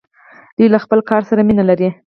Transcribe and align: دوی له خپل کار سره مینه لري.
دوی 0.57 0.67
له 0.73 0.79
خپل 0.83 0.99
کار 1.09 1.21
سره 1.29 1.41
مینه 1.47 1.63
لري. 1.69 1.89